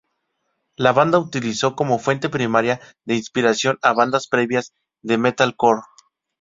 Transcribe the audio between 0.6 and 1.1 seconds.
La